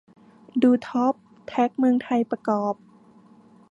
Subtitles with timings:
[0.61, 1.13] ดูท็อป
[1.47, 2.75] แท็กเมืองไทยประกอบ